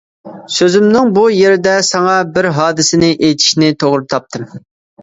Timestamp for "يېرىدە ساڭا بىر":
1.41-2.51